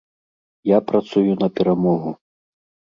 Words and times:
Я 0.69 0.79
працую 0.93 1.31
на 1.45 1.53
перамогу. 1.61 2.19